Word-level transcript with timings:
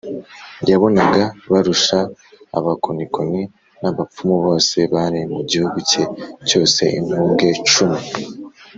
yabonaga 0.69 1.23
barusha 1.51 1.99
abakonikoni 2.57 3.41
n’abapfumu 3.81 4.35
bose 4.45 4.77
bari 4.93 5.21
mu 5.33 5.41
gihugu 5.49 5.77
cye 5.89 6.03
cyose 6.47 6.81
inkubwe 6.97 7.47
cumi 7.71 7.99